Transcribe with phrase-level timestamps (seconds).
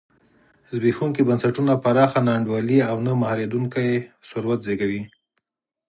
[0.71, 3.89] زبېښونکي بنسټونه پراخه نا انډولي او نه مهارېدونکی
[4.29, 5.03] ثروت زېږوي.